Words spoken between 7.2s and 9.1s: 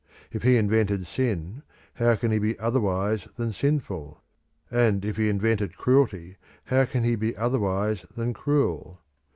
otherwise than cruel?